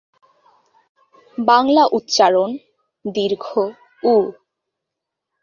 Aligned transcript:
বাংলা 1.37 1.83
উচ্চারণ 1.91 2.49
দীর্ঘ 3.05 3.45
-উ। 4.03 4.15